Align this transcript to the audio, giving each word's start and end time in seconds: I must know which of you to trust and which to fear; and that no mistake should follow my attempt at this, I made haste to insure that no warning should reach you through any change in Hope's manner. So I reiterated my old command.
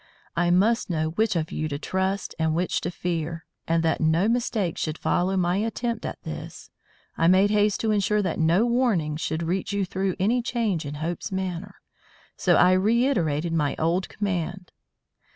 I 0.35 0.49
must 0.49 0.89
know 0.89 1.09
which 1.09 1.35
of 1.35 1.51
you 1.51 1.67
to 1.67 1.77
trust 1.77 2.33
and 2.39 2.55
which 2.55 2.81
to 2.81 2.89
fear; 2.89 3.45
and 3.67 3.83
that 3.83 4.01
no 4.01 4.27
mistake 4.27 4.75
should 4.75 4.97
follow 4.97 5.37
my 5.37 5.57
attempt 5.57 6.07
at 6.07 6.23
this, 6.23 6.71
I 7.19 7.27
made 7.27 7.51
haste 7.51 7.81
to 7.81 7.91
insure 7.91 8.23
that 8.23 8.39
no 8.39 8.65
warning 8.65 9.15
should 9.15 9.43
reach 9.43 9.73
you 9.73 9.85
through 9.85 10.15
any 10.19 10.41
change 10.41 10.87
in 10.87 10.95
Hope's 10.95 11.31
manner. 11.31 11.75
So 12.35 12.55
I 12.55 12.71
reiterated 12.71 13.53
my 13.53 13.75
old 13.77 14.09
command. 14.09 14.71